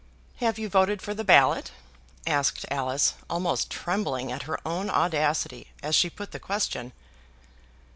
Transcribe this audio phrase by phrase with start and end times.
[0.37, 1.69] "Have you voted for the ballot?"
[2.25, 6.91] asked Alice, almost trembling at her own audacity as she put the question.